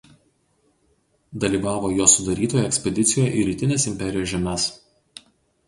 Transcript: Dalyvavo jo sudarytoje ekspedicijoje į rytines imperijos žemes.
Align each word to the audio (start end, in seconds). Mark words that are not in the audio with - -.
Dalyvavo 1.43 1.91
jo 1.99 2.07
sudarytoje 2.15 2.65
ekspedicijoje 2.71 3.31
į 3.43 3.47
rytines 3.51 3.89
imperijos 3.95 4.35
žemes. 4.35 4.69